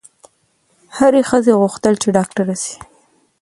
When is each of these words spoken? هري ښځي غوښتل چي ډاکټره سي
هري 0.97 1.21
ښځي 1.29 1.53
غوښتل 1.61 1.93
چي 2.01 2.09
ډاکټره 2.17 2.55
سي 2.63 2.75